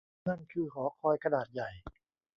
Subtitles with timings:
[0.27, 1.69] นั่นคือหอคอยขนาดใหญ่!